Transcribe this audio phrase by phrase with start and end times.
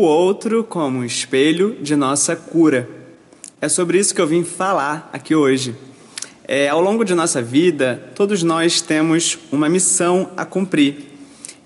[0.00, 2.88] outro como um espelho de nossa cura.
[3.60, 5.74] É sobre isso que eu vim falar aqui hoje.
[6.44, 10.96] É, ao longo de nossa vida, todos nós temos uma missão a cumprir.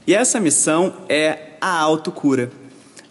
[0.06, 2.50] E essa missão é a autocura.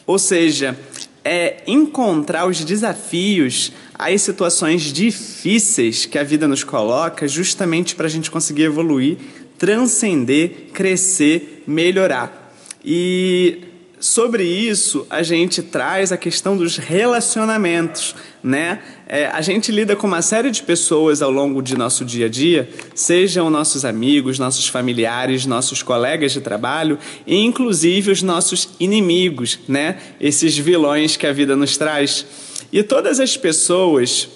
[0.06, 0.78] Ou seja,
[1.24, 8.10] é encontrar os desafios, as situações difíceis que a vida nos coloca, justamente para a
[8.10, 9.18] gente conseguir evoluir,
[9.58, 12.54] transcender, crescer, melhorar.
[12.84, 13.75] E
[14.06, 18.80] sobre isso, a gente traz a questão dos relacionamentos, né?
[19.08, 22.30] É, a gente lida com uma série de pessoas ao longo de nosso dia a
[22.30, 29.58] dia, sejam nossos amigos, nossos familiares, nossos colegas de trabalho e inclusive os nossos inimigos,
[29.68, 29.98] né?
[30.22, 32.28] Esses vilões que a vida nos traz.
[32.72, 34.30] E todas as pessoas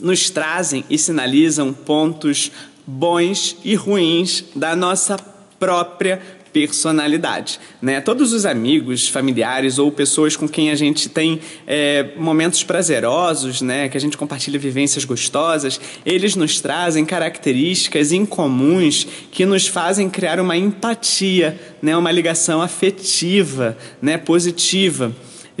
[0.00, 2.50] nos trazem e sinalizam pontos
[2.86, 5.18] bons e ruins da nossa
[5.60, 7.58] própria personalidade.
[7.80, 8.00] Né?
[8.00, 13.88] Todos os amigos, familiares ou pessoas com quem a gente tem é, momentos prazerosos, né?
[13.88, 20.38] que a gente compartilha vivências gostosas, eles nos trazem características incomuns que nos fazem criar
[20.38, 21.96] uma empatia, né?
[21.96, 24.18] uma ligação afetiva, né?
[24.18, 25.12] positiva.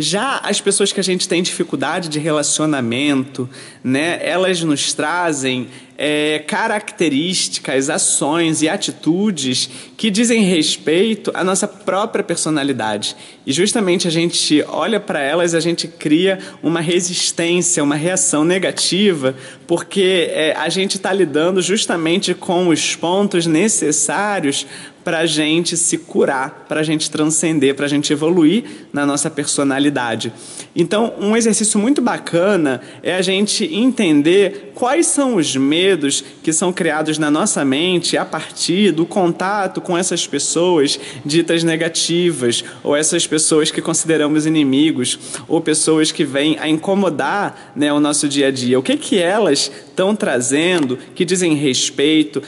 [0.02, 3.48] Já as pessoas que a gente tem dificuldade de relacionamento,
[3.84, 12.24] né, elas nos trazem é, características, ações e atitudes que dizem respeito à nossa própria
[12.24, 13.14] personalidade.
[13.46, 19.36] E justamente a gente olha para elas a gente cria uma resistência, uma reação negativa,
[19.68, 24.66] porque é, a gente está lidando justamente com os pontos necessários
[25.04, 29.30] para a gente se curar, para a gente transcender, para a gente evoluir na nossa
[29.30, 30.32] personalidade.
[30.74, 36.72] Então, um exercício muito bacana é a gente entender quais são os medos que são
[36.72, 43.26] criados na nossa mente a partir do contato com essas pessoas ditas negativas, ou essas
[43.26, 48.50] pessoas que consideramos inimigos, ou pessoas que vêm a incomodar né, o nosso dia a
[48.50, 48.78] dia.
[48.78, 52.42] O que, que elas estão trazendo que dizem respeito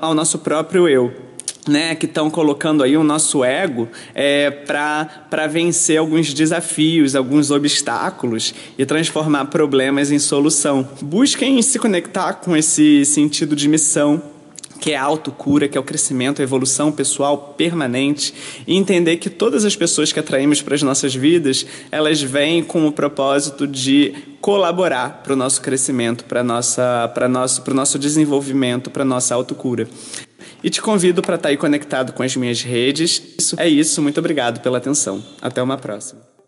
[0.00, 1.29] ao nosso próprio eu?
[1.68, 8.54] Né, que estão colocando aí o nosso ego é, para vencer alguns desafios, alguns obstáculos
[8.78, 10.88] e transformar problemas em solução.
[11.02, 14.22] Busquem se conectar com esse sentido de missão
[14.80, 18.32] que é a autocura, que é o crescimento, a evolução pessoal permanente,
[18.66, 22.86] e entender que todas as pessoas que atraímos para as nossas vidas, elas vêm com
[22.86, 27.98] o propósito de colaborar para o nosso crescimento, para nossa, para nosso, para o nosso
[27.98, 29.86] desenvolvimento, para nossa autocura.
[30.64, 33.22] E te convido para estar aí conectado com as minhas redes.
[33.38, 34.00] Isso é isso.
[34.02, 35.22] Muito obrigado pela atenção.
[35.40, 36.39] Até uma próxima.